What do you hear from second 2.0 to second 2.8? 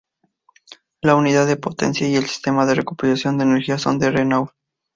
y el sistema de